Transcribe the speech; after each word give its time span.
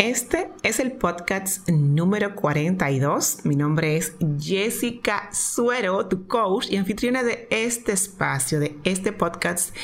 Este 0.00 0.50
es 0.62 0.80
el 0.80 0.92
podcast 0.92 1.68
número 1.68 2.34
42. 2.34 3.44
Mi 3.44 3.54
nombre 3.54 3.98
es 3.98 4.14
Jessica 4.40 5.28
Suero, 5.30 6.06
tu 6.06 6.26
coach 6.26 6.68
y 6.70 6.78
anfitriona 6.78 7.22
de 7.22 7.46
este 7.50 7.92
espacio, 7.92 8.60
de 8.60 8.78
este 8.84 9.12
podcast 9.12 9.76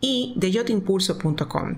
y 0.00 0.34
de 0.36 0.50
yotimpulso.com. 0.50 1.76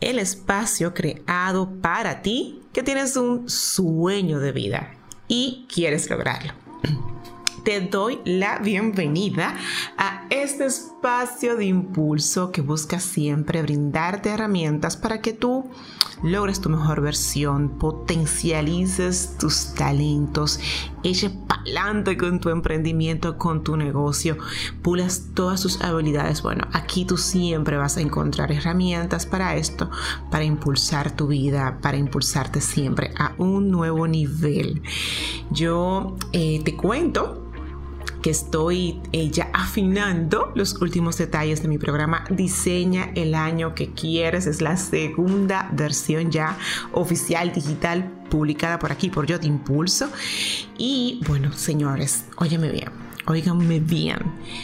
El 0.00 0.18
espacio 0.18 0.94
creado 0.94 1.70
para 1.82 2.22
ti 2.22 2.62
que 2.72 2.82
tienes 2.82 3.18
un 3.18 3.50
sueño 3.50 4.38
de 4.38 4.52
vida 4.52 4.94
y 5.28 5.66
quieres 5.70 6.08
lograrlo 6.08 6.54
te 7.66 7.80
doy 7.80 8.20
la 8.24 8.60
bienvenida 8.60 9.56
a 9.98 10.24
este 10.30 10.66
espacio 10.66 11.56
de 11.56 11.64
impulso 11.64 12.52
que 12.52 12.60
busca 12.60 13.00
siempre 13.00 13.60
brindarte 13.60 14.30
herramientas 14.30 14.96
para 14.96 15.20
que 15.20 15.32
tú 15.32 15.68
logres 16.22 16.60
tu 16.60 16.68
mejor 16.68 17.00
versión, 17.00 17.70
potencialices 17.70 19.36
tus 19.36 19.74
talentos, 19.74 20.60
eches 21.02 21.32
pa'lante 21.48 22.16
con 22.16 22.38
tu 22.38 22.50
emprendimiento, 22.50 23.36
con 23.36 23.64
tu 23.64 23.76
negocio, 23.76 24.38
pulas 24.82 25.30
todas 25.34 25.60
tus 25.60 25.80
habilidades. 25.82 26.42
Bueno, 26.42 26.68
aquí 26.72 27.04
tú 27.04 27.16
siempre 27.16 27.76
vas 27.76 27.96
a 27.96 28.00
encontrar 28.00 28.52
herramientas 28.52 29.26
para 29.26 29.56
esto, 29.56 29.90
para 30.30 30.44
impulsar 30.44 31.16
tu 31.16 31.26
vida, 31.26 31.80
para 31.82 31.96
impulsarte 31.96 32.60
siempre 32.60 33.12
a 33.18 33.34
un 33.38 33.72
nuevo 33.72 34.06
nivel. 34.06 34.82
Yo 35.50 36.16
eh, 36.32 36.62
te 36.64 36.76
cuento 36.76 37.42
estoy 38.30 39.00
eh, 39.12 39.30
ya 39.30 39.50
afinando 39.52 40.52
los 40.54 40.80
últimos 40.80 41.18
detalles 41.18 41.62
de 41.62 41.68
mi 41.68 41.78
programa 41.78 42.24
Diseña 42.30 43.10
el 43.14 43.34
año 43.34 43.74
que 43.74 43.92
quieres. 43.92 44.46
Es 44.46 44.60
la 44.60 44.76
segunda 44.76 45.68
versión 45.72 46.30
ya 46.30 46.56
oficial 46.92 47.52
digital 47.52 48.10
publicada 48.30 48.78
por 48.78 48.92
aquí 48.92 49.10
por 49.10 49.26
Yo 49.26 49.38
Te 49.38 49.46
Impulso. 49.46 50.08
Y 50.76 51.20
bueno, 51.26 51.52
señores, 51.52 52.24
óyeme 52.36 52.70
bien 52.70 53.05
Óiganme 53.28 53.80
bien, 53.80 54.18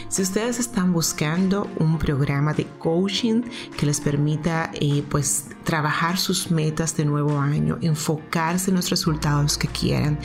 si 0.07 0.21
ustedes 0.21 0.57
están 0.57 0.93
buscando 0.93 1.69
un 1.79 1.97
programa 1.97 2.53
de 2.53 2.65
coaching 2.79 3.41
que 3.77 3.85
les 3.85 3.99
permita 3.99 4.71
eh, 4.73 5.03
pues 5.09 5.47
trabajar 5.65 6.17
sus 6.17 6.49
metas 6.49 6.95
de 6.95 7.03
nuevo 7.03 7.37
año, 7.39 7.77
enfocarse 7.81 8.71
en 8.71 8.77
los 8.77 8.89
resultados 8.89 9.57
que 9.57 9.67
quieran, 9.67 10.17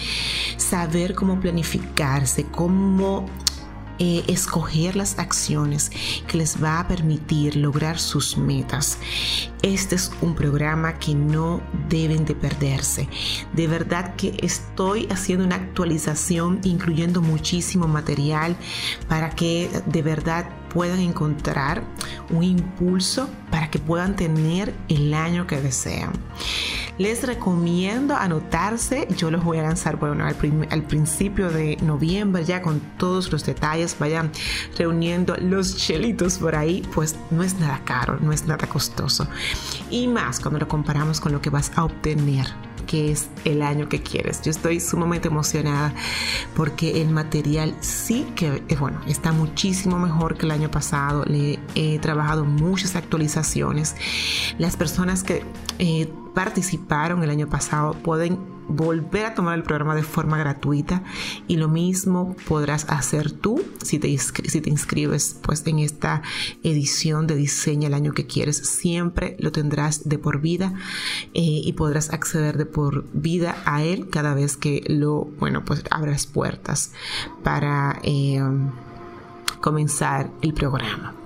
saber 0.56 1.16
cómo 1.16 1.41
planificarse, 1.41 2.44
cómo 2.44 3.27
eh, 3.99 4.25
escoger 4.29 4.97
las 4.97 5.19
acciones 5.19 5.91
que 6.27 6.39
les 6.39 6.63
va 6.63 6.81
a 6.81 6.89
permitir 6.89 7.57
lograr 7.57 7.99
sus 7.99 8.37
metas. 8.37 8.99
Este 9.63 9.97
es 9.97 10.13
un 10.21 10.35
programa 10.35 10.99
que 10.99 11.15
no 11.15 11.61
deben 11.89 12.25
de 12.25 12.35
perderse. 12.35 13.09
De 13.55 13.67
verdad 13.67 14.15
que 14.15 14.37
estoy 14.43 15.07
haciendo 15.11 15.45
una 15.45 15.57
actualización 15.57 16.61
incluyendo 16.63 17.23
muchísimo 17.23 17.89
material 17.89 18.57
para 19.09 19.31
que 19.31 19.71
de 19.87 20.03
verdad 20.03 20.49
puedan 20.69 21.01
encontrar 21.01 21.83
un 22.31 22.43
impulso 22.43 23.29
para 23.51 23.71
que 23.71 23.79
puedan 23.79 24.17
tener 24.17 24.75
el 24.89 25.15
año 25.15 25.47
que 25.47 25.61
desean. 25.61 26.12
Les 26.99 27.23
recomiendo 27.23 28.17
anotarse, 28.17 29.07
yo 29.17 29.31
los 29.31 29.45
voy 29.45 29.59
a 29.59 29.63
lanzar 29.63 29.97
bueno, 29.97 30.25
al, 30.25 30.83
principio 30.83 31.49
de 31.49 31.77
noviembre 31.81 32.45
ya 32.45 32.61
con 32.61 32.81
todos 32.99 33.31
los 33.31 33.47
detalles, 33.47 33.97
vayan 34.01 34.33
reuniendo 34.77 35.37
los 35.37 35.77
chelitos 35.77 36.39
por 36.39 36.57
ahí, 36.57 36.83
pues 36.95 37.17
no 37.31 37.45
es 37.45 37.59
nada 37.61 37.81
caro, 37.85 38.19
no 38.21 38.33
es 38.33 38.47
nada 38.47 38.67
costoso. 38.67 39.29
Y 39.91 40.09
más 40.09 40.41
cuando 40.41 40.59
lo 40.59 40.67
comparamos 40.67 41.21
con 41.21 41.31
lo 41.31 41.41
que 41.41 41.51
vas 41.51 41.71
a 41.77 41.85
obtener 41.85 42.47
que 42.89 43.12
es 43.12 43.29
el 43.45 43.62
año 43.62 43.89
que 43.89 44.03
quieres. 44.03 44.41
Yo 44.43 44.51
estoy 44.51 44.81
sumamente 44.81 45.29
emocionada 45.29 45.95
porque 46.57 47.03
el 47.03 47.11
material 47.11 47.75
sí 47.81 48.27
que, 48.35 48.65
eh, 48.67 48.77
bueno, 48.81 49.01
está 49.07 49.31
muchísimo 49.31 49.99
mejor 49.99 50.39
que 50.39 50.47
el 50.47 50.53
año 50.53 50.71
pasado. 50.71 51.25
Le 51.27 51.59
he 51.75 51.99
trabajado 51.99 52.47
muchas 52.47 52.97
actualizaciones. 52.97 53.95
Las 54.56 54.77
personas 54.77 55.22
que 55.22 55.45
eh, 55.78 56.11
participaron 56.38 57.25
el 57.25 57.31
año 57.31 57.49
pasado 57.49 57.94
pueden 57.94 58.38
volver 58.69 59.26
a 59.26 59.34
tomar 59.34 59.59
el 59.59 59.65
programa 59.65 59.97
de 59.97 60.04
forma 60.04 60.38
gratuita 60.38 61.03
y 61.49 61.56
lo 61.56 61.66
mismo 61.66 62.37
podrás 62.47 62.88
hacer 62.91 63.32
tú 63.32 63.65
si 63.82 63.99
te, 63.99 64.16
si 64.16 64.60
te 64.60 64.71
inscribes 64.71 65.37
pues 65.43 65.66
en 65.66 65.81
esta 65.81 66.22
edición 66.62 67.27
de 67.27 67.34
diseño 67.34 67.88
el 67.88 67.94
año 67.94 68.12
que 68.12 68.28
quieres. 68.28 68.56
Siempre 68.59 69.34
lo 69.41 69.50
tendrás 69.50 70.09
de 70.09 70.16
por 70.21 70.41
vida 70.41 70.75
eh, 71.34 71.41
y 71.43 71.72
podrás 71.72 72.12
acceder 72.12 72.56
de 72.56 72.66
por 72.66 73.04
vida 73.12 73.56
a 73.65 73.82
él 73.82 74.09
cada 74.09 74.32
vez 74.34 74.56
que 74.56 74.84
lo 74.87 75.25
bueno 75.41 75.65
pues 75.65 75.82
abras 75.91 76.27
puertas 76.27 76.93
para 77.43 77.98
eh, 78.04 78.41
comenzar 79.60 80.31
el 80.41 80.54
programa 80.54 81.18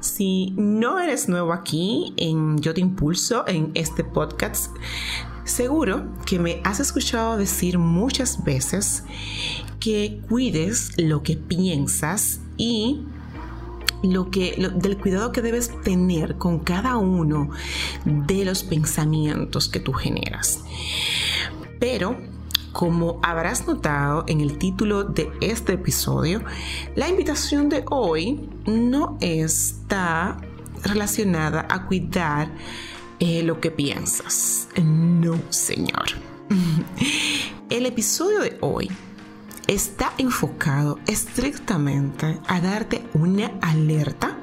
si 0.00 0.52
no 0.56 0.98
eres 0.98 1.28
nuevo 1.28 1.52
aquí 1.52 2.12
en 2.16 2.58
Yo 2.58 2.74
Te 2.74 2.80
Impulso, 2.80 3.46
en 3.46 3.70
este 3.74 4.04
podcast, 4.04 4.74
seguro 5.44 6.06
que 6.24 6.38
me 6.38 6.60
has 6.64 6.80
escuchado 6.80 7.36
decir 7.36 7.78
muchas 7.78 8.44
veces 8.44 9.04
que 9.80 10.20
cuides 10.28 10.92
lo 10.96 11.22
que 11.22 11.36
piensas 11.36 12.40
y 12.56 13.02
lo 14.02 14.30
que, 14.30 14.70
del 14.76 14.98
cuidado 14.98 15.32
que 15.32 15.42
debes 15.42 15.70
tener 15.82 16.36
con 16.36 16.60
cada 16.60 16.96
uno 16.96 17.50
de 18.04 18.44
los 18.44 18.62
pensamientos 18.62 19.68
que 19.68 19.80
tú 19.80 19.92
generas. 19.92 20.60
Pero 21.80 22.16
como 22.78 23.18
habrás 23.24 23.66
notado 23.66 24.22
en 24.28 24.40
el 24.40 24.56
título 24.56 25.02
de 25.02 25.32
este 25.40 25.72
episodio, 25.72 26.44
la 26.94 27.08
invitación 27.08 27.68
de 27.68 27.84
hoy 27.90 28.48
no 28.66 29.18
está 29.20 30.36
relacionada 30.84 31.66
a 31.68 31.86
cuidar 31.86 32.52
eh, 33.18 33.42
lo 33.42 33.60
que 33.60 33.72
piensas. 33.72 34.68
No, 34.80 35.40
señor. 35.50 36.04
El 37.68 37.84
episodio 37.84 38.42
de 38.42 38.56
hoy 38.60 38.88
está 39.66 40.12
enfocado 40.16 41.00
estrictamente 41.08 42.38
a 42.46 42.60
darte 42.60 43.02
una 43.12 43.58
alerta 43.60 44.38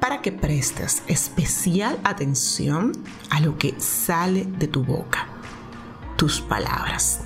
para 0.00 0.22
que 0.22 0.32
prestes 0.32 1.02
especial 1.08 2.00
atención 2.04 2.92
a 3.28 3.40
lo 3.40 3.58
que 3.58 3.74
sale 3.78 4.46
de 4.46 4.66
tu 4.66 4.82
boca, 4.82 5.26
tus 6.16 6.40
palabras. 6.40 7.23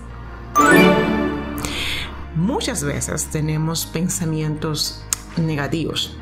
Muchas 2.35 2.83
veces 2.83 3.27
tenemos 3.27 3.87
pensamientos 3.87 5.03
negativos 5.37 6.17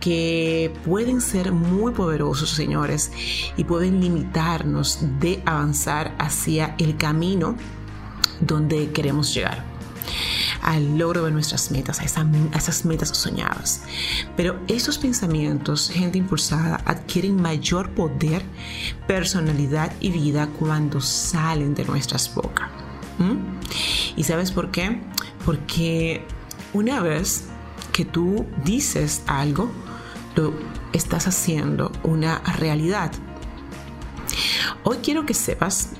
que 0.00 0.72
pueden 0.84 1.20
ser 1.20 1.52
muy 1.52 1.92
poderosos, 1.92 2.50
señores, 2.50 3.10
y 3.56 3.64
pueden 3.64 4.00
limitarnos 4.00 4.98
de 5.20 5.42
avanzar 5.44 6.14
hacia 6.18 6.74
el 6.78 6.96
camino 6.96 7.56
donde 8.40 8.90
queremos 8.92 9.34
llegar 9.34 9.64
al 10.62 10.98
logro 10.98 11.24
de 11.24 11.30
nuestras 11.30 11.70
metas, 11.70 12.00
a, 12.00 12.02
a, 12.02 12.58
esas 12.58 12.84
metas 12.84 13.10
soñadas. 13.10 13.82
Pero 14.36 14.58
esos 14.66 14.98
pensamientos, 14.98 15.90
gente 15.90 16.18
impulsada, 16.18 16.80
adquieren 16.84 17.40
mayor 17.40 17.90
poder, 17.90 18.42
personalidad 19.06 19.92
y 20.00 20.10
vida 20.10 20.48
cuando 20.58 21.00
salen 21.00 21.74
de 21.74 21.84
nuestras 21.84 22.34
bocas. 22.34 22.85
¿Y 24.16 24.24
sabes 24.24 24.52
por 24.52 24.70
qué? 24.70 25.00
Porque 25.44 26.24
una 26.72 27.00
vez 27.00 27.46
que 27.92 28.04
tú 28.04 28.46
dices 28.64 29.22
algo, 29.26 29.70
lo 30.34 30.52
estás 30.92 31.26
haciendo 31.26 31.92
una 32.02 32.38
realidad. 32.58 33.12
Hoy 34.84 34.98
quiero 35.02 35.26
que 35.26 35.34
sepas 35.34 35.90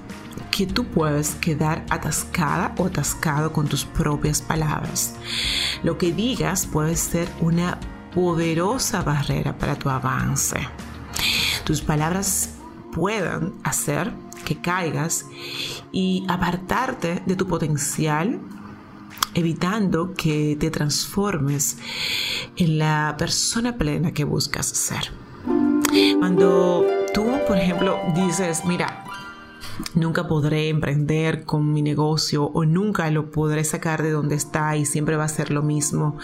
que 0.51 0.67
tú 0.67 0.85
puedes 0.87 1.35
quedar 1.35 1.85
atascada 1.91 2.75
o 2.79 2.87
atascado 2.87 3.53
con 3.53 3.67
tus 3.69 3.85
propias 3.85 4.41
palabras. 4.41 5.15
Lo 5.83 5.99
que 5.99 6.13
digas 6.13 6.67
puede 6.67 6.97
ser 6.97 7.29
una 7.41 7.79
poderosa 8.15 9.03
barrera 9.03 9.59
para 9.59 9.77
tu 9.77 9.91
avance. 9.91 10.57
Tus 11.65 11.83
palabras 11.83 12.51
pueden 12.93 13.55
hacer 13.65 14.13
que 14.47 14.57
caigas 14.57 15.27
y 15.93 16.25
apartarte 16.29 17.23
de 17.27 17.37
tu 17.37 17.47
potencial, 17.47 18.41
evitando 19.35 20.15
que 20.15 20.57
te 20.59 20.71
transformes 20.71 21.77
en 22.57 22.79
la 22.79 23.17
persona 23.19 23.77
plena 23.77 24.13
que 24.13 24.25
buscas 24.25 24.67
ser. 24.67 25.13
Cuando 26.19 26.87
tú, 27.13 27.27
por 27.47 27.59
ejemplo, 27.59 27.99
dices, 28.15 28.65
mira, 28.65 29.05
nunca 29.95 30.29
podré 30.29 30.69
emprender 30.69 31.45
con 31.45 31.73
mi 31.73 31.83
negocio 31.83 32.45
o 32.45 32.65
nunca 32.65 33.11
lo 33.11 33.31
podré 33.31 33.65
sacar 33.65 34.03
de 34.03 34.11
donde 34.11 34.35
está 34.35 34.77
y 34.77 34.87
siempre 34.87 35.17
va 35.17 35.25
a 35.25 35.29
ser 35.29 35.51
lo 35.51 35.63
mismo. 35.63 36.19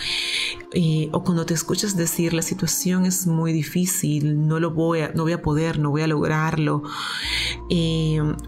o 1.12 1.25
cuando 1.25 1.46
te 1.46 1.54
escuchas 1.54 1.96
decir 1.96 2.32
la 2.32 2.43
situación 2.43 3.06
es 3.06 3.26
muy 3.26 3.52
difícil, 3.52 4.46
no 4.46 4.60
lo 4.60 4.70
voy 4.70 5.00
a, 5.00 5.12
no 5.12 5.22
voy 5.25 5.32
a 5.32 5.43
poder, 5.43 5.78
no 5.78 5.90
voy 5.90 6.02
a 6.02 6.06
lograrlo. 6.06 6.82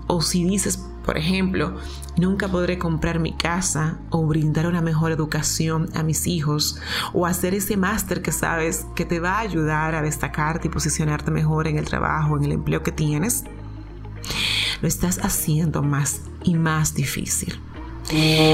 O 0.07 0.23
si 0.23 0.45
dices, 0.45 0.79
por 1.05 1.19
ejemplo, 1.19 1.77
nunca 2.17 2.49
podré 2.49 2.79
comprar 2.79 3.19
mi 3.19 3.35
casa 3.35 3.99
o 4.11 4.27
brindar 4.27 4.67
una 4.67 4.81
mejor 4.81 5.13
educación 5.13 5.91
a 5.95 6.03
mis 6.03 6.27
hijos 6.27 6.81
o 7.13 7.27
hacer 7.27 7.55
ese 7.55 7.77
máster 7.77 8.23
que 8.23 8.33
sabes 8.33 8.87
que 8.95 9.05
te 9.05 9.21
va 9.21 9.35
a 9.35 9.41
ayudar 9.41 9.95
a 9.95 10.03
destacarte 10.03 10.69
y 10.69 10.71
posicionarte 10.71 11.31
mejor 11.31 11.69
en 11.69 11.77
el 11.77 11.85
trabajo, 11.85 12.39
en 12.39 12.45
el 12.45 12.53
empleo 12.53 12.83
que 12.83 12.93
tienes, 12.93 13.45
lo 14.85 14.89
estás 14.89 15.19
haciendo 15.25 15.83
más 15.83 16.21
y 16.43 16.57
más 16.57 16.95
difícil. 16.95 17.59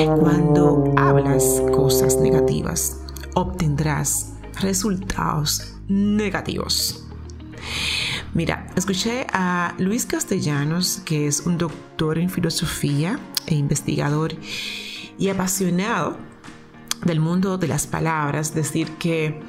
Cuando 0.06 0.94
hablas 0.96 1.60
cosas 1.72 2.18
negativas, 2.18 3.00
obtendrás 3.34 4.34
resultados 4.60 5.74
negativos. 5.88 7.04
Mira, 8.32 8.68
escuché 8.76 9.26
a 9.32 9.74
Luis 9.78 10.06
Castellanos, 10.06 11.02
que 11.04 11.26
es 11.26 11.40
un 11.46 11.58
doctor 11.58 12.16
en 12.16 12.30
filosofía 12.30 13.18
e 13.48 13.56
investigador 13.56 14.34
y 15.18 15.30
apasionado 15.30 16.16
del 17.04 17.18
mundo 17.18 17.58
de 17.58 17.66
las 17.66 17.88
palabras, 17.88 18.54
decir 18.54 18.88
que 18.98 19.42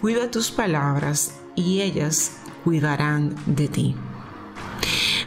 cuida 0.00 0.28
tus 0.28 0.50
palabras 0.50 1.36
y 1.54 1.82
ellas 1.82 2.32
cuidarán 2.64 3.36
de 3.46 3.68
ti. 3.68 3.94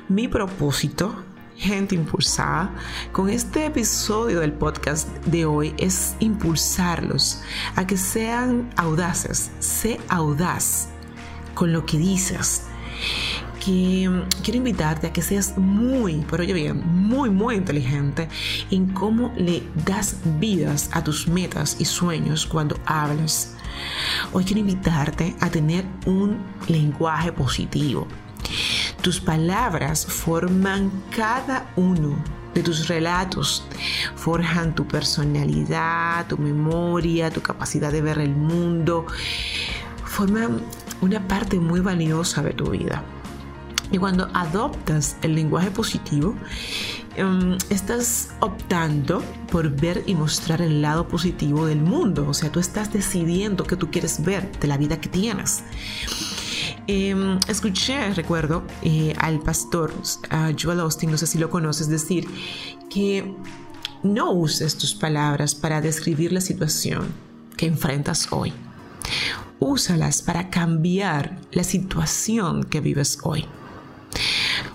Mi 0.09 0.27
propósito, 0.27 1.15
gente 1.55 1.95
impulsada, 1.95 2.75
con 3.13 3.29
este 3.29 3.67
episodio 3.67 4.41
del 4.41 4.51
podcast 4.51 5.07
de 5.25 5.45
hoy 5.45 5.73
es 5.77 6.17
impulsarlos 6.19 7.41
a 7.77 7.87
que 7.87 7.95
sean 7.95 8.69
audaces. 8.75 9.49
Sé 9.59 10.01
audaz 10.09 10.89
con 11.53 11.71
lo 11.71 11.85
que 11.85 11.97
dices 11.97 12.63
que 13.63 14.25
quiero 14.43 14.57
invitarte 14.57 15.07
a 15.07 15.13
que 15.13 15.21
seas 15.21 15.57
muy, 15.57 16.25
pero 16.29 16.43
oye 16.43 16.53
bien, 16.53 16.85
muy, 16.85 17.29
muy 17.29 17.55
inteligente 17.55 18.27
en 18.71 18.87
cómo 18.87 19.31
le 19.37 19.63
das 19.85 20.17
vidas 20.37 20.89
a 20.91 21.01
tus 21.01 21.29
metas 21.29 21.77
y 21.79 21.85
sueños 21.85 22.45
cuando 22.45 22.77
hablas. 22.85 23.55
Hoy 24.33 24.43
quiero 24.43 24.59
invitarte 24.59 25.33
a 25.39 25.49
tener 25.49 25.85
un 26.05 26.39
lenguaje 26.67 27.31
positivo. 27.31 28.05
Tus 29.03 29.19
palabras 29.19 30.05
forman 30.05 30.89
cada 31.13 31.69
uno 31.75 32.15
de 32.53 32.63
tus 32.63 32.87
relatos, 32.87 33.65
forjan 34.15 34.73
tu 34.75 34.87
personalidad, 34.87 36.25
tu 36.27 36.37
memoria, 36.37 37.29
tu 37.29 37.41
capacidad 37.41 37.91
de 37.91 38.01
ver 38.01 38.19
el 38.19 38.33
mundo, 38.33 39.05
forman 40.05 40.61
una 41.01 41.27
parte 41.27 41.59
muy 41.59 41.81
valiosa 41.81 42.41
de 42.43 42.53
tu 42.53 42.69
vida. 42.71 43.03
Y 43.91 43.97
cuando 43.97 44.29
adoptas 44.33 45.17
el 45.21 45.35
lenguaje 45.35 45.69
positivo, 45.69 46.35
em, 47.17 47.57
estás 47.69 48.29
optando 48.39 49.21
por 49.51 49.69
ver 49.69 50.01
y 50.05 50.15
mostrar 50.15 50.61
el 50.61 50.81
lado 50.81 51.09
positivo 51.09 51.65
del 51.65 51.81
mundo. 51.81 52.25
O 52.25 52.33
sea, 52.33 52.49
tú 52.49 52.61
estás 52.61 52.93
decidiendo 52.93 53.65
qué 53.65 53.75
tú 53.75 53.91
quieres 53.91 54.23
ver 54.23 54.49
de 54.61 54.67
la 54.69 54.77
vida 54.77 55.01
que 55.01 55.09
tienes. 55.09 55.65
Em, 56.87 57.39
escuché, 57.47 58.13
recuerdo, 58.13 58.63
eh, 58.81 59.13
al 59.19 59.39
pastor 59.39 59.93
Joel 60.61 60.81
Austin, 60.81 61.11
no 61.11 61.17
sé 61.17 61.27
si 61.27 61.37
lo 61.37 61.49
conoces, 61.49 61.87
decir 61.87 62.27
que 62.89 63.35
no 64.03 64.31
uses 64.31 64.77
tus 64.77 64.93
palabras 64.93 65.55
para 65.55 65.79
describir 65.79 66.33
la 66.33 66.41
situación 66.41 67.07
que 67.55 67.67
enfrentas 67.67 68.27
hoy 68.31 68.53
úsalas 69.63 70.21
para 70.21 70.49
cambiar 70.49 71.39
la 71.51 71.63
situación 71.63 72.63
que 72.63 72.81
vives 72.81 73.19
hoy. 73.23 73.45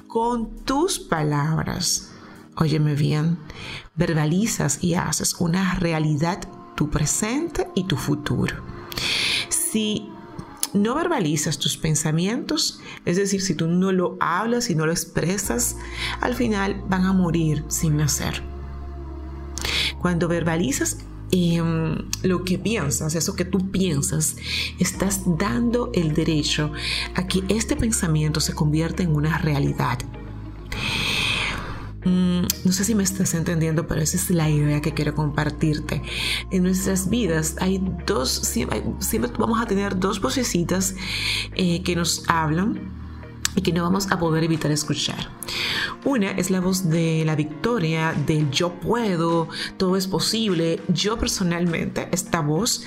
Con 0.07 0.65
tus 0.65 0.99
palabras, 0.99 2.13
óyeme 2.57 2.95
bien, 2.95 3.39
verbalizas 3.95 4.83
y 4.83 4.95
haces 4.95 5.35
una 5.39 5.75
realidad 5.75 6.41
tu 6.75 6.89
presente 6.89 7.69
y 7.75 7.85
tu 7.85 7.97
futuro. 7.97 8.57
Si 9.49 10.09
no 10.75 10.95
verbalizas 10.95 11.59
tus 11.59 11.77
pensamientos, 11.77 12.81
es 13.05 13.17
decir, 13.17 13.43
si 13.43 13.55
tú 13.55 13.67
no 13.69 13.93
lo 13.93 14.17
hablas 14.21 14.71
y 14.71 14.75
no 14.75 14.87
lo 14.87 14.93
expresas, 14.93 15.77
al 16.21 16.35
final 16.35 16.83
van 16.89 17.05
a 17.05 17.13
morir 17.13 17.65
sin 17.69 17.97
nacer. 17.97 18.43
Cuando 19.99 20.29
verbalizas 20.29 20.99
Em, 21.31 22.09
lo 22.23 22.43
que 22.45 22.59
piensas, 22.59 23.15
eso 23.15 23.37
que 23.37 23.45
tú 23.45 23.71
piensas, 23.71 24.37
estás 24.79 25.21
dando 25.27 25.91
el 25.93 26.15
derecho 26.15 26.73
a 27.15 27.27
que 27.27 27.43
este 27.49 27.77
pensamiento 27.77 28.41
se 28.41 28.55
convierta 28.55 29.03
en 29.03 29.15
una 29.15 29.37
realidad. 29.37 29.99
Mm, 32.05 32.43
no 32.65 32.73
sé 32.73 32.85
si 32.85 32.95
me 32.95 33.03
estás 33.03 33.35
entendiendo, 33.35 33.87
pero 33.87 34.01
esa 34.01 34.17
es 34.17 34.31
la 34.31 34.49
idea 34.49 34.81
que 34.81 34.95
quiero 34.95 35.15
compartirte. 35.15 36.03
En 36.51 36.63
nuestras 36.63 37.11
vidas 37.11 37.57
hay 37.61 37.83
dos, 38.07 38.31
siempre, 38.31 38.83
vamos 39.39 39.61
a 39.61 39.67
tener 39.67 39.99
dos 39.99 40.21
vocecitas 40.21 40.95
eh, 41.55 41.83
que 41.83 41.97
nos 41.97 42.25
hablan 42.29 42.99
y 43.57 43.63
que 43.63 43.73
no 43.73 43.83
vamos 43.83 44.11
a 44.13 44.19
poder 44.19 44.45
evitar 44.45 44.71
escuchar. 44.71 45.29
Una 46.05 46.31
es 46.31 46.51
la 46.51 46.61
voz 46.61 46.89
de 46.89 47.25
la 47.25 47.35
victoria, 47.35 48.15
del 48.27 48.51
yo 48.51 48.75
puedo, 48.75 49.49
todo 49.77 49.97
es 49.97 50.07
posible. 50.07 50.81
Yo 50.89 51.19
personalmente 51.19 52.09
esta 52.13 52.41
voz 52.41 52.85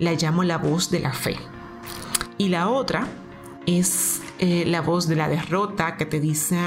la 0.00 0.14
llamo 0.14 0.42
la 0.42 0.58
voz 0.58 0.90
de 0.90 1.00
la 1.00 1.12
fe. 1.12 1.36
Y 2.36 2.48
la 2.48 2.68
otra 2.68 3.06
es 3.66 4.20
eh, 4.38 4.64
la 4.66 4.80
voz 4.80 5.08
de 5.08 5.16
la 5.16 5.28
derrota 5.28 5.96
que 5.96 6.06
te 6.06 6.20
dice 6.20 6.58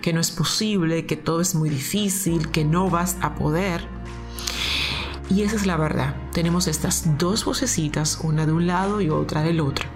que 0.00 0.12
no 0.12 0.20
es 0.20 0.30
posible, 0.30 1.06
que 1.06 1.16
todo 1.16 1.40
es 1.40 1.54
muy 1.54 1.68
difícil, 1.70 2.50
que 2.50 2.64
no 2.64 2.90
vas 2.90 3.16
a 3.20 3.34
poder. 3.34 3.86
Y 5.28 5.42
esa 5.42 5.56
es 5.56 5.66
la 5.66 5.76
verdad. 5.76 6.16
Tenemos 6.32 6.66
estas 6.66 7.18
dos 7.18 7.44
vocecitas, 7.44 8.18
una 8.22 8.46
de 8.46 8.52
un 8.52 8.66
lado 8.66 9.00
y 9.00 9.10
otra 9.10 9.42
del 9.42 9.60
otro. 9.60 9.88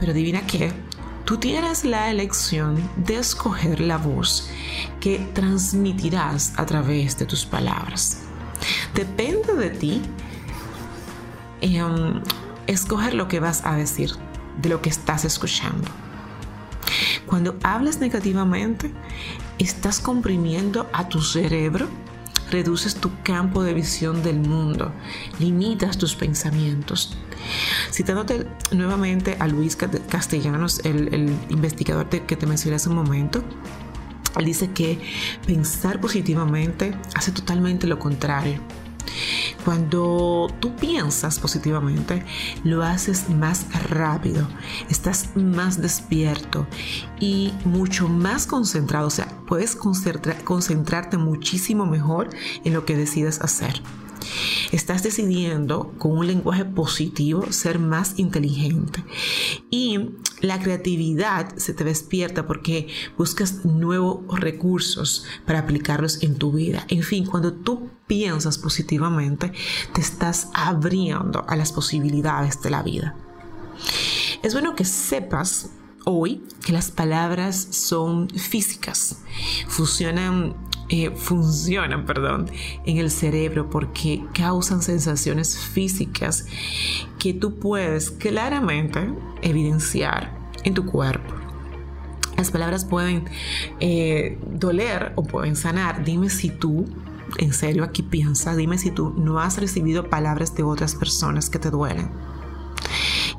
Pero 0.00 0.12
adivina 0.12 0.46
qué, 0.46 0.72
Tú 1.30 1.36
tienes 1.36 1.84
la 1.84 2.10
elección 2.10 2.76
de 2.96 3.18
escoger 3.18 3.78
la 3.78 3.98
voz 3.98 4.50
que 4.98 5.20
transmitirás 5.32 6.54
a 6.56 6.66
través 6.66 7.16
de 7.18 7.24
tus 7.24 7.46
palabras. 7.46 8.22
Depende 8.94 9.54
de 9.54 9.70
ti 9.70 10.02
em, 11.60 12.20
escoger 12.66 13.14
lo 13.14 13.28
que 13.28 13.38
vas 13.38 13.64
a 13.64 13.76
decir, 13.76 14.10
de 14.60 14.70
lo 14.70 14.82
que 14.82 14.88
estás 14.88 15.24
escuchando. 15.24 15.88
Cuando 17.30 17.56
hablas 17.62 18.00
negativamente, 18.00 18.90
estás 19.58 20.00
comprimiendo 20.00 20.90
a 20.92 21.08
tu 21.08 21.22
cerebro 21.22 21.88
reduces 22.50 22.96
tu 22.96 23.10
campo 23.22 23.62
de 23.62 23.72
visión 23.72 24.24
del 24.24 24.40
mundo, 24.40 24.92
limitas 25.38 25.96
tus 25.96 26.16
pensamientos. 26.16 27.16
Citándote 27.92 28.48
nuevamente 28.72 29.36
a 29.38 29.46
Luis 29.46 29.76
Castellanos, 29.76 30.80
el, 30.84 31.32
investigador 31.48 32.08
que 32.08 32.36
te 32.36 32.46
mencioné 32.46 32.74
hace 32.74 32.88
un 32.88 32.96
momento, 32.96 33.44
él 34.36 34.44
dice 34.44 34.72
que 34.72 34.98
pensar 35.46 36.00
positivamente 36.00 36.96
hace 37.14 37.30
totalmente 37.30 37.86
lo 37.86 38.00
contrario. 38.00 38.58
Cuando 39.64 40.48
tú 40.60 40.74
piensas 40.76 41.38
positivamente, 41.38 42.24
lo 42.64 42.82
haces 42.82 43.28
más 43.28 43.66
rápido, 43.90 44.48
estás 44.88 45.36
más 45.36 45.80
despierto 45.80 46.66
y 47.18 47.52
mucho 47.64 48.08
más 48.08 48.46
concentrado. 48.46 49.06
O 49.06 49.10
sea, 49.10 49.28
puedes 49.46 49.76
concentrarte 49.76 51.16
muchísimo 51.18 51.86
mejor 51.86 52.30
en 52.64 52.72
lo 52.72 52.84
que 52.84 52.96
decides 52.96 53.40
hacer. 53.40 53.82
Estás 54.72 55.02
decidiendo 55.02 55.92
con 55.98 56.12
un 56.12 56.26
lenguaje 56.26 56.64
positivo 56.64 57.50
ser 57.52 57.78
más 57.78 58.18
inteligente 58.18 59.02
y 59.70 60.10
la 60.40 60.58
creatividad 60.58 61.54
se 61.56 61.74
te 61.74 61.84
despierta 61.84 62.46
porque 62.46 62.88
buscas 63.16 63.64
nuevos 63.64 64.40
recursos 64.40 65.24
para 65.46 65.60
aplicarlos 65.60 66.22
en 66.22 66.36
tu 66.36 66.52
vida. 66.52 66.84
En 66.88 67.02
fin, 67.02 67.26
cuando 67.26 67.52
tú 67.52 67.90
piensas 68.06 68.58
positivamente, 68.58 69.52
te 69.92 70.00
estás 70.00 70.48
abriendo 70.54 71.44
a 71.48 71.56
las 71.56 71.72
posibilidades 71.72 72.60
de 72.62 72.70
la 72.70 72.82
vida. 72.82 73.14
Es 74.42 74.54
bueno 74.54 74.74
que 74.74 74.84
sepas 74.84 75.70
hoy 76.04 76.42
que 76.64 76.72
las 76.72 76.90
palabras 76.90 77.68
son 77.70 78.28
físicas, 78.30 79.18
funcionan 79.68 80.54
eh, 80.92 81.12
funcionan 81.14 82.04
perdón, 82.04 82.50
en 82.84 82.98
el 82.98 83.12
cerebro 83.12 83.70
porque 83.70 84.24
causan 84.34 84.82
sensaciones 84.82 85.56
físicas 85.56 86.46
que 87.20 87.32
tú 87.32 87.60
puedes 87.60 88.10
claramente 88.10 89.14
evidenciar 89.40 90.36
en 90.64 90.74
tu 90.74 90.84
cuerpo. 90.84 91.32
Las 92.36 92.50
palabras 92.50 92.84
pueden 92.84 93.26
eh, 93.78 94.36
doler 94.50 95.12
o 95.14 95.22
pueden 95.22 95.54
sanar. 95.54 96.04
Dime 96.04 96.28
si 96.28 96.50
tú, 96.50 96.86
en 97.38 97.52
serio 97.52 97.84
aquí 97.84 98.02
piensa, 98.02 98.56
dime 98.56 98.76
si 98.76 98.90
tú 98.90 99.14
no 99.16 99.38
has 99.38 99.58
recibido 99.58 100.10
palabras 100.10 100.56
de 100.56 100.64
otras 100.64 100.96
personas 100.96 101.50
que 101.50 101.60
te 101.60 101.70
duelen. 101.70 102.10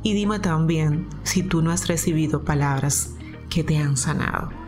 Y 0.03 0.13
dime 0.13 0.39
también 0.39 1.08
si 1.24 1.43
tú 1.43 1.62
no 1.62 1.72
has 1.72 1.89
recibido 1.89 2.46
palabras 2.46 3.15
que 3.50 3.65
te 3.65 3.77
han 3.77 3.98
sanado. 3.98 4.62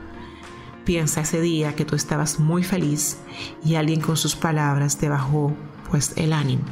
Piensa 0.85 1.21
ese 1.21 1.39
día 1.39 1.75
que 1.75 1.85
tú 1.85 1.95
estabas 1.95 2.39
muy 2.39 2.63
feliz 2.63 3.17
y 3.63 3.75
alguien 3.75 4.01
con 4.01 4.17
sus 4.17 4.35
palabras 4.35 4.97
te 4.97 5.09
bajó 5.09 5.53
pues 5.89 6.13
el 6.17 6.33
ánimo. 6.33 6.63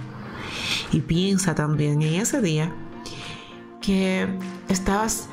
Y 0.92 1.00
piensa 1.02 1.56
también 1.56 2.02
en 2.02 2.16
ese 2.16 2.42
día 2.42 2.74
que 3.82 4.28
estabas, 4.68 5.30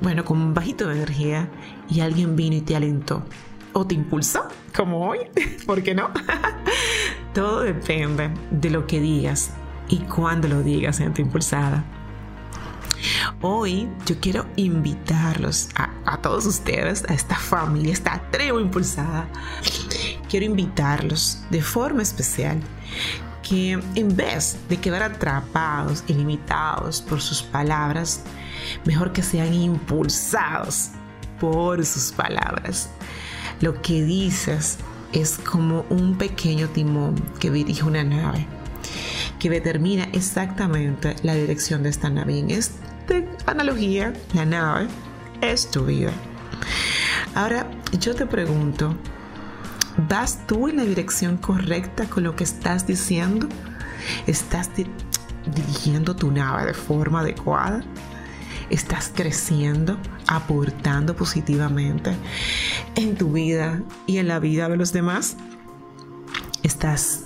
bueno, 0.00 0.24
con 0.24 0.40
un 0.40 0.54
bajito 0.54 0.88
de 0.88 0.96
energía 0.96 1.48
y 1.88 2.00
alguien 2.00 2.36
vino 2.36 2.56
y 2.56 2.60
te 2.60 2.74
alentó 2.74 3.22
o 3.72 3.86
te 3.86 3.94
impulsó, 3.94 4.48
como 4.74 5.08
hoy, 5.08 5.18
¿por 5.66 5.82
qué 5.82 5.94
no? 5.94 6.10
Todo 7.34 7.60
depende 7.60 8.30
de 8.50 8.70
lo 8.70 8.86
que 8.86 9.00
digas 9.00 9.50
y 9.88 9.98
cuándo 9.98 10.48
lo 10.48 10.62
digas, 10.62 10.98
gente 10.98 11.22
impulsada. 11.22 11.84
Hoy 13.42 13.88
yo 14.06 14.18
quiero 14.20 14.46
invitarlos 14.56 15.68
a, 15.74 16.16
todos 16.18 16.46
ustedes, 16.46 17.04
a 17.08 17.14
esta 17.14 17.36
familia, 17.36 17.92
esta 17.92 18.22
tribu 18.30 18.58
impulsada. 18.58 19.28
Quiero 20.28 20.46
invitarlos 20.46 21.42
de 21.50 21.62
forma 21.62 22.02
especial 22.02 22.60
que 23.42 23.78
en 23.94 24.16
vez 24.16 24.58
de 24.68 24.78
quedar 24.78 25.02
atrapados 25.02 26.02
y 26.08 26.14
limitados 26.14 27.00
por 27.00 27.20
sus 27.20 27.42
palabras, 27.42 28.22
mejor 28.84 29.12
que 29.12 29.22
sean 29.22 29.54
impulsados 29.54 30.90
por 31.38 31.84
sus 31.84 32.10
palabras. 32.12 32.90
Lo 33.60 33.80
que 33.82 34.02
dices 34.02 34.78
es 35.12 35.38
como 35.38 35.84
un 35.90 36.18
pequeño 36.18 36.68
timón 36.68 37.14
que 37.38 37.50
dirige 37.50 37.84
una 37.84 38.02
nave, 38.02 38.46
determina 39.48 40.04
exactamente 40.12 41.16
la 41.22 41.34
dirección 41.34 41.82
de 41.82 41.90
esta 41.90 42.10
nave. 42.10 42.38
En 42.38 42.50
esta 42.50 42.74
analogía, 43.46 44.12
la 44.34 44.44
nave 44.44 44.88
es 45.40 45.70
tu 45.70 45.84
vida. 45.84 46.12
Ahora, 47.34 47.70
yo 48.00 48.14
te 48.14 48.26
pregunto, 48.26 48.96
¿Vas 49.96 50.46
tú 50.46 50.68
en 50.68 50.76
la 50.76 50.84
dirección 50.84 51.38
correcta 51.38 52.04
con 52.04 52.22
lo 52.22 52.36
que 52.36 52.44
estás 52.44 52.86
diciendo? 52.86 53.48
¿Estás 54.26 54.70
dirigiendo 54.74 56.14
tu 56.14 56.30
nave 56.30 56.66
de 56.66 56.74
forma 56.74 57.20
adecuada? 57.20 57.82
¿Estás 58.68 59.10
creciendo, 59.14 59.96
aportando 60.26 61.16
positivamente 61.16 62.14
en 62.94 63.16
tu 63.16 63.32
vida 63.32 63.82
y 64.06 64.18
en 64.18 64.28
la 64.28 64.38
vida 64.38 64.68
de 64.68 64.76
los 64.76 64.92
demás? 64.92 65.38
¿Estás 66.62 67.25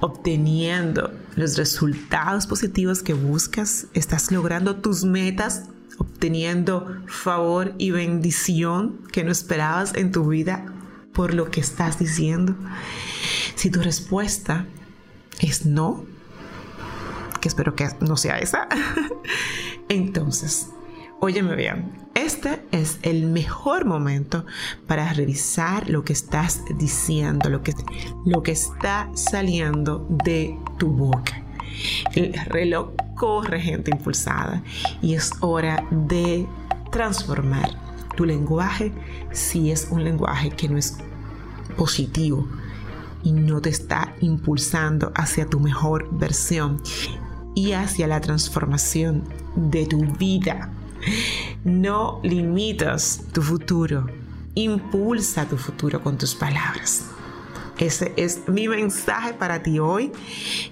obteniendo 0.00 1.12
los 1.36 1.56
resultados 1.56 2.46
positivos 2.46 3.02
que 3.02 3.14
buscas? 3.14 3.86
¿Estás 3.94 4.30
logrando 4.30 4.76
tus 4.76 5.04
metas? 5.04 5.64
obteniendo 5.98 7.02
favor 7.06 7.74
y 7.78 7.90
bendición 7.90 9.00
que 9.12 9.24
no 9.24 9.32
esperabas 9.32 9.94
en 9.94 10.12
tu 10.12 10.28
vida 10.28 10.66
por 11.12 11.34
lo 11.34 11.50
que 11.50 11.60
estás 11.60 11.98
diciendo? 11.98 12.54
Si 13.54 13.70
tu 13.70 13.80
respuesta 13.80 14.66
es 15.40 15.66
no, 15.66 16.04
que 17.40 17.48
espero 17.48 17.74
que 17.74 17.88
no 18.00 18.16
sea 18.16 18.38
esa, 18.38 18.68
entonces, 19.88 20.68
óyeme 21.20 21.54
bien, 21.54 22.03
este 22.14 22.62
es 22.72 22.98
el 23.02 23.26
mejor 23.26 23.84
momento 23.84 24.44
para 24.86 25.12
revisar 25.12 25.88
lo 25.90 26.04
que 26.04 26.12
estás 26.12 26.62
diciendo, 26.78 27.48
lo 27.48 27.62
que, 27.62 27.74
lo 28.24 28.42
que 28.42 28.52
está 28.52 29.10
saliendo 29.14 30.06
de 30.24 30.58
tu 30.78 30.88
boca. 30.88 31.42
El 32.14 32.34
reloj 32.46 32.90
corre 33.16 33.60
gente 33.60 33.90
impulsada 33.90 34.62
y 35.02 35.14
es 35.14 35.32
hora 35.40 35.84
de 35.90 36.46
transformar 36.90 37.70
tu 38.16 38.24
lenguaje 38.24 38.92
si 39.32 39.70
es 39.70 39.88
un 39.90 40.04
lenguaje 40.04 40.50
que 40.50 40.68
no 40.68 40.78
es 40.78 40.96
positivo 41.76 42.46
y 43.24 43.32
no 43.32 43.60
te 43.60 43.70
está 43.70 44.14
impulsando 44.20 45.10
hacia 45.16 45.46
tu 45.46 45.58
mejor 45.58 46.08
versión 46.12 46.80
y 47.54 47.72
hacia 47.72 48.06
la 48.06 48.20
transformación 48.20 49.24
de 49.56 49.86
tu 49.86 50.04
vida. 50.04 50.70
No 51.64 52.20
limitas 52.22 53.22
tu 53.32 53.42
futuro, 53.42 54.06
impulsa 54.54 55.46
tu 55.46 55.56
futuro 55.56 56.02
con 56.02 56.18
tus 56.18 56.34
palabras. 56.34 57.06
Ese 57.78 58.12
es 58.16 58.48
mi 58.48 58.68
mensaje 58.68 59.34
para 59.34 59.62
ti 59.62 59.78
hoy, 59.78 60.12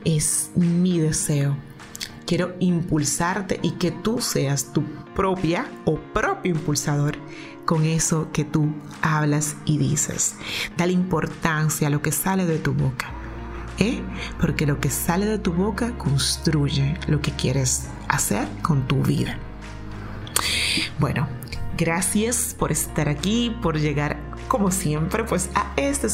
es 0.05 0.51
mi 0.55 1.01
deseo 1.01 1.57
quiero 2.33 2.55
impulsarte 2.61 3.61
y 3.61 3.73
que 3.73 3.91
tú 3.91 4.23
seas 4.23 4.73
tu 4.73 4.83
propia 5.15 5.67
o 5.85 5.99
propio 5.99 6.53
impulsador 6.53 7.19
con 7.67 7.85
eso 7.85 8.31
que 8.33 8.43
tú 8.43 8.73
hablas 9.03 9.55
y 9.67 9.77
dices. 9.77 10.37
Dale 10.79 10.95
importancia 10.95 11.89
a 11.89 11.91
lo 11.91 12.01
que 12.01 12.11
sale 12.11 12.47
de 12.47 12.59
tu 12.59 12.73
boca. 12.73 13.11
¿eh? 13.79 14.01
Porque 14.41 14.65
lo 14.65 14.81
que 14.81 14.89
sale 14.89 15.27
de 15.27 15.39
tu 15.39 15.53
boca 15.53 15.99
construye 15.99 16.97
lo 17.07 17.21
que 17.21 17.33
quieres 17.33 17.89
hacer 18.09 18.49
con 18.63 18.89
tu 18.89 19.03
vida. 19.03 19.39
Bueno, 20.99 21.29
gracias 21.77 22.55
por 22.59 22.73
estar 22.73 23.09
aquí, 23.09 23.57
por 23.63 23.79
llegar 23.79 24.19
como 24.49 24.71
siempre 24.71 25.25
pues 25.25 25.51
a 25.55 25.73
este 25.77 26.09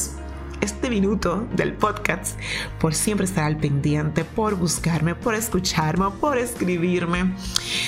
este 0.61 0.89
minuto 0.89 1.47
del 1.55 1.73
podcast, 1.73 2.37
por 2.79 2.93
siempre 2.93 3.25
estar 3.25 3.45
al 3.45 3.57
pendiente, 3.57 4.25
por 4.25 4.55
buscarme, 4.55 5.15
por 5.15 5.35
escucharme, 5.35 6.09
por 6.19 6.37
escribirme. 6.37 7.33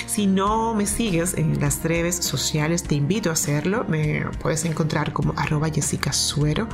Si 0.06 0.26
no 0.26 0.74
me 0.74 0.86
sigues 0.86 1.34
en 1.34 1.60
las 1.60 1.82
redes 1.82 2.16
sociales, 2.16 2.82
te 2.82 2.94
invito 2.94 3.30
a 3.30 3.34
hacerlo. 3.34 3.84
Me 3.88 4.26
puedes 4.40 4.64
encontrar 4.64 5.12
como 5.12 5.34
arroba 5.36 5.70
Jessica 5.70 6.12
Suero 6.12 6.68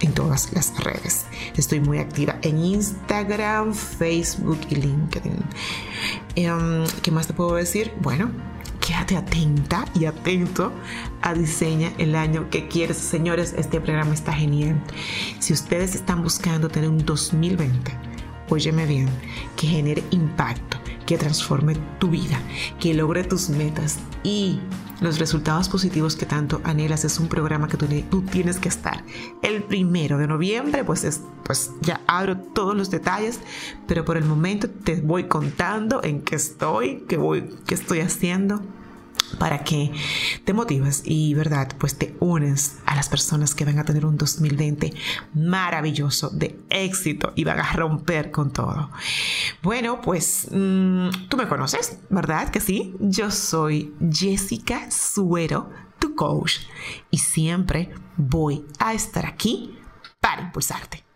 en 0.00 0.12
todas 0.12 0.52
las 0.52 0.76
redes. 0.82 1.26
Estoy 1.56 1.80
muy 1.80 1.98
activa 1.98 2.38
en 2.42 2.58
Instagram, 2.58 3.74
Facebook 3.74 4.60
y 4.70 4.76
LinkedIn. 4.76 5.36
Em, 6.36 6.84
¿Qué 7.02 7.10
más 7.10 7.26
te 7.26 7.32
puedo 7.32 7.54
decir? 7.54 7.92
Bueno, 8.00 8.30
quédate 8.88 9.18
atenta 9.18 9.84
y 9.94 10.06
atento 10.06 10.72
a 11.20 11.34
Diseña 11.34 11.92
el 11.98 12.14
año 12.16 12.48
que 12.48 12.68
quieres. 12.68 12.96
Señores, 12.96 13.54
este 13.58 13.82
programa 13.82 14.14
está 14.14 14.32
genial. 14.32 14.82
Si 15.40 15.52
ustedes 15.52 15.94
están 15.94 16.22
buscando 16.22 16.70
tener 16.70 16.88
un 16.88 17.04
2020, 17.04 17.92
óyeme 18.48 18.86
bien, 18.86 19.10
que 19.58 19.66
genere 19.66 20.02
impacto, 20.10 20.78
que 21.04 21.18
transforme 21.18 21.76
tu 21.98 22.08
vida, 22.08 22.40
que 22.80 22.94
logre 22.94 23.24
tus 23.24 23.50
metas 23.50 23.98
y 24.24 24.58
los 25.00 25.18
resultados 25.18 25.68
positivos 25.68 26.16
que 26.16 26.26
tanto 26.26 26.60
anhelas 26.64 27.04
es 27.04 27.18
un 27.18 27.28
programa 27.28 27.68
que 27.68 27.76
tú, 27.76 28.22
tienes 28.22 28.58
que 28.58 28.68
estar. 28.68 29.04
El 29.42 29.62
primero 29.62 30.18
de 30.18 30.26
noviembre, 30.26 30.84
pues, 30.84 31.04
es, 31.04 31.20
pues 31.44 31.70
ya 31.80 32.00
abro 32.06 32.38
todos 32.38 32.76
los 32.76 32.90
detalles, 32.90 33.40
pero 33.86 34.04
por 34.04 34.16
el 34.16 34.24
momento 34.24 34.68
te 34.68 35.00
voy 35.00 35.24
contando 35.24 36.02
en 36.02 36.22
qué 36.22 36.36
estoy, 36.36 37.04
qué, 37.08 37.16
voy, 37.16 37.48
qué 37.66 37.74
estoy 37.74 38.00
haciendo 38.00 38.60
para 39.38 39.64
que 39.64 39.92
te 40.44 40.52
motives 40.52 41.02
y, 41.04 41.34
¿verdad? 41.34 41.72
Pues 41.78 41.96
te 41.98 42.16
unes 42.20 42.78
a 42.86 42.94
las 42.94 43.08
personas 43.08 43.54
que 43.54 43.64
van 43.64 43.78
a 43.78 43.84
tener 43.84 44.06
un 44.06 44.16
2020 44.16 44.92
maravilloso, 45.34 46.30
de 46.30 46.58
éxito 46.70 47.32
y 47.34 47.44
van 47.44 47.60
a 47.60 47.72
romper 47.72 48.30
con 48.30 48.52
todo. 48.52 48.90
Bueno, 49.62 50.00
pues 50.00 50.48
mm, 50.50 51.08
tú 51.28 51.36
me 51.36 51.48
conoces, 51.48 51.98
¿verdad? 52.10 52.50
Que 52.50 52.60
sí. 52.60 52.94
Yo 53.00 53.30
soy 53.30 53.94
Jessica 54.10 54.90
Suero, 54.90 55.70
tu 55.98 56.14
coach, 56.14 56.58
y 57.10 57.18
siempre 57.18 57.90
voy 58.16 58.64
a 58.78 58.94
estar 58.94 59.26
aquí 59.26 59.76
para 60.20 60.42
impulsarte. 60.42 61.07